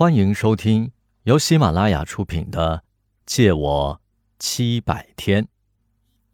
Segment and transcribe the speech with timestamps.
[0.00, 0.92] 欢迎收听
[1.24, 2.78] 由喜马拉雅出品的
[3.26, 4.00] 《借我
[4.38, 5.44] 七百天》，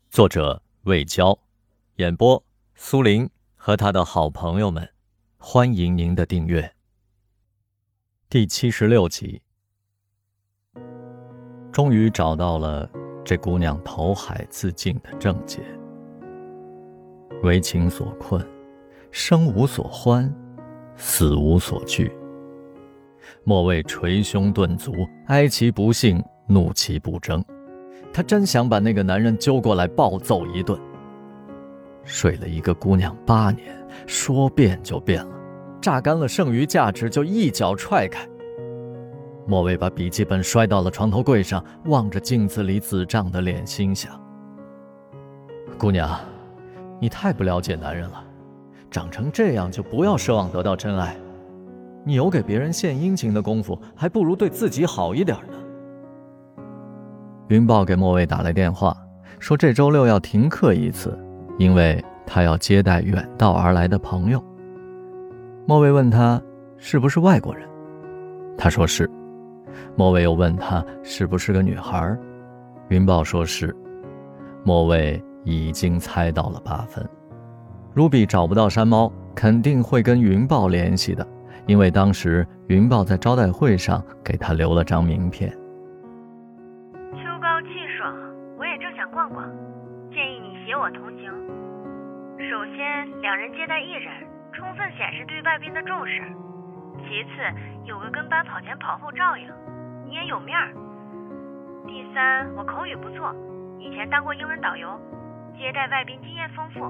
[0.08, 1.37] 作者魏娇，
[1.96, 2.44] 演播
[2.76, 4.88] 苏林和他的好朋友们。
[5.37, 6.76] 欢迎您的订阅。
[8.30, 9.42] 第七十六集，
[11.72, 12.88] 终于找到了
[13.24, 15.60] 这姑娘投海自尽的症结：
[17.42, 18.48] 为情所困，
[19.10, 20.33] 生无所欢，
[20.96, 22.12] 死无所惧。
[23.45, 24.92] 莫畏捶胸顿足，
[25.27, 27.45] 哀其不幸，怒其不争。
[28.12, 30.78] 他真想把那个男人揪过来暴揍一顿。
[32.05, 35.33] 睡了一个姑娘八年，说变就变了，
[35.80, 38.27] 榨干了剩余价值就一脚踹开。
[39.47, 44.20] 莫畏把笔记本摔到了床头柜上，望着镜子里紫胀的脸，心想：
[45.78, 46.19] 姑娘，
[47.00, 48.24] 你太不了解男人了，
[48.91, 51.16] 长成这样就不要奢望得到真爱。
[52.09, 55.55] 你有给别人献殷勤的功夫，还不如对自己好一点呢。
[57.48, 58.97] 云豹给莫卫打来电话，
[59.41, 61.19] 说这周六要停课一次，
[61.58, 64.41] 因为他要接待远道而来的朋友。
[65.67, 66.41] 莫卫问他
[66.77, 67.69] 是不是外国人，
[68.56, 69.11] 他说是。
[69.97, 72.17] 莫卫又问他是不是个女孩，
[72.89, 73.75] 云豹说是。
[74.62, 77.05] 莫卫已经猜到了八分
[77.97, 81.27] ，Ruby 找不到山猫，肯定会跟云豹联系的。
[81.67, 85.50] 因为当时云豹在招待会上给他留了张名片。
[87.12, 88.14] 秋高气爽，
[88.56, 89.45] 我也正想逛逛，
[90.11, 91.27] 建议你携我同行。
[92.39, 94.12] 首先，两人接待一人，
[94.53, 96.23] 充分显示对外宾的重视；
[97.03, 97.31] 其次，
[97.84, 99.48] 有个跟班跑前跑后照应，
[100.06, 100.70] 你也有面儿；
[101.86, 103.34] 第三，我口语不错，
[103.80, 104.89] 以前当过英文导游，
[105.58, 106.86] 接待外宾经验丰富；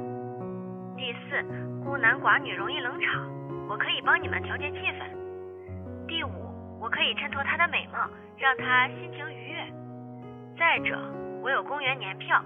[0.98, 1.42] 第四，
[1.82, 3.24] 孤男寡女容易冷场。
[3.68, 5.02] 我可以帮你们调节气氛。
[6.06, 6.30] 第五，
[6.80, 7.98] 我可以衬托她的美貌，
[8.38, 9.58] 让她心情愉悦。
[10.56, 10.96] 再者，
[11.42, 12.40] 我有公园年票，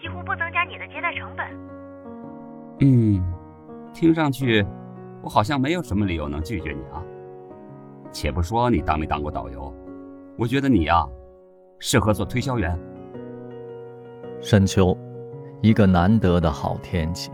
[0.00, 1.46] 几乎不增加你的接待成本。
[2.80, 3.24] 嗯，
[3.94, 4.64] 听上去，
[5.22, 7.02] 我好像没有什么理由能拒绝你啊。
[8.12, 9.74] 且不说你当没当过导游，
[10.36, 11.04] 我觉得你呀，
[11.78, 12.78] 适合做推销员。
[14.40, 14.96] 深秋，
[15.62, 17.30] 一个难得的好天气，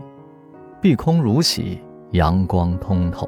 [0.81, 1.81] 碧空如洗。
[2.13, 3.27] 阳光通透，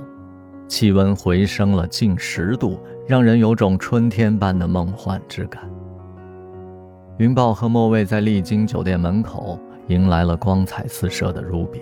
[0.67, 5.63] 气温回升了近十度，让人有种春天般的梦幻之感。
[7.17, 11.81] 云豹和莫卫在丽晶酒店门口迎来了光彩四射的 Ruby。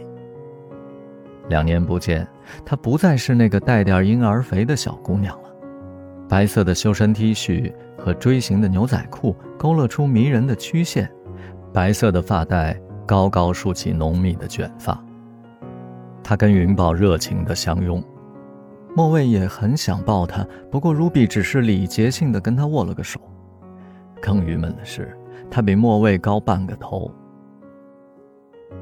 [1.50, 2.26] 两年不见，
[2.66, 5.50] 她不再是那个带点婴儿肥的小姑娘了，
[6.30, 11.12] 白色的修身 T 恤和锥形的牛仔裤勾勒出迷人的曲线，
[11.74, 14.98] 白色的发带高高竖起浓密的卷发。
[16.34, 18.04] 他跟云宝热情的相拥，
[18.96, 23.22] 莫卫也很想抱他，不过 Ruby 只是礼节性的跟他握了个手。
[24.20, 25.16] 更郁闷的是，
[25.52, 27.12] 他比莫卫高半个头。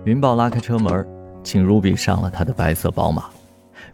[0.06, 1.06] 云宝拉开车门，
[1.44, 3.26] 请 Ruby 上了他的白色宝马。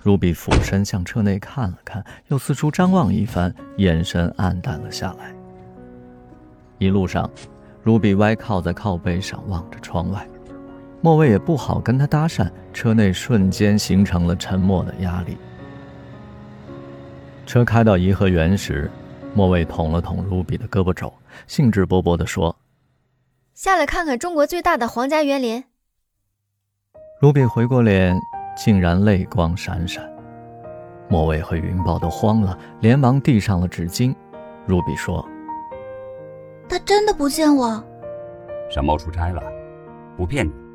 [0.03, 5.33] Ruby 俯身向车内看了看，又四处张望一番，眼神黯淡了下来。
[6.77, 7.27] 一路上
[7.83, 10.27] ，Ruby 歪靠在靠背上，望着窗外。
[11.01, 15.37] 莫蔚也不好跟他搭讪，车内瞬间形成了沉默的压力。
[17.45, 18.91] 车开到颐和园时，
[19.33, 21.13] 莫蔚捅了捅 Ruby 的胳膊肘，
[21.45, 22.55] 兴致勃勃地说
[23.53, 25.63] ：“下来看看中国最大的皇家园林。
[27.21, 28.19] ”Ruby 回过脸，
[28.57, 30.07] 竟然泪光闪闪。
[31.07, 34.13] 莫蔚和云豹都慌了，连忙递上了纸巾。
[34.67, 35.25] Ruby 说
[36.67, 37.81] ：“他真的不见我。”
[38.69, 39.41] 山猫出差了，
[40.17, 40.66] 不骗你。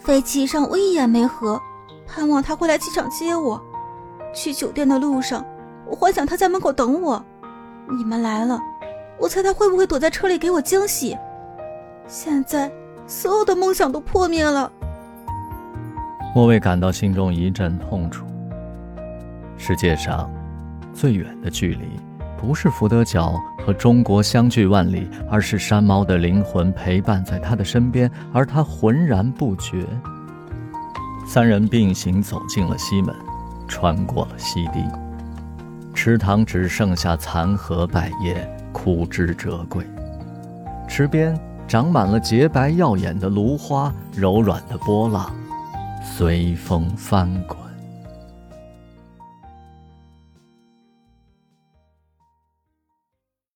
[0.00, 1.60] 飞机上我一眼没合，
[2.06, 3.62] 盼望他会来机场接我。
[4.34, 5.44] 去酒店的路上，
[5.86, 7.22] 我幻想他在门口等我。
[7.88, 8.58] 你们来了，
[9.18, 11.16] 我猜他会不会躲在车里给我惊喜？
[12.06, 12.72] 现在
[13.06, 14.72] 所有的梦想都破灭了。
[16.34, 18.24] 莫蔚感到心中一阵痛楚。
[19.58, 20.30] 世界上
[20.94, 22.00] 最远的距离。
[22.40, 23.34] 不是福德角
[23.64, 29.86] 和中国相距万里，而是山猫的灵魂陪伴在他的身边，而他浑然不觉。
[31.26, 33.14] 三人并行走进了西门，
[33.68, 34.84] 穿过了西堤，
[35.94, 39.86] 池塘只剩下残荷败叶，枯枝折桂。
[40.88, 45.30] 池边长满了洁白耀眼的芦花，柔软的波浪
[46.02, 47.59] 随风翻滚。